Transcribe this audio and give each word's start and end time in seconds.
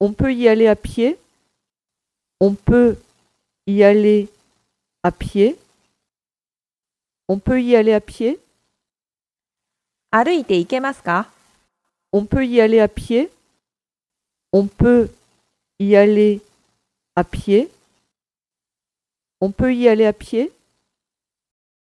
On 0.00 0.12
peut 0.12 0.32
y 0.34 0.48
aller 0.48 0.66
à 0.68 0.76
pied. 0.76 1.18
On 2.40 2.54
peut 2.54 2.96
y 3.66 3.82
aller 3.82 4.28
à 5.02 5.10
pied. 5.10 5.58
On 7.28 7.38
peut 7.38 7.62
y 7.62 7.74
aller 7.74 7.92
à 7.92 8.00
pied. 8.00 8.38
On 12.12 12.24
peut 12.24 12.46
y 12.46 12.60
aller 12.60 12.80
à 12.80 12.88
pied. 12.88 13.30
On 14.52 14.66
peut 14.66 15.08
y 15.78 15.96
aller 15.96 16.40
à 17.16 17.24
pied. 17.24 17.70
On 19.40 19.50
peut 19.50 19.74
y 19.74 19.88
aller 19.88 20.04
à 20.06 20.12
pied. 20.12 20.52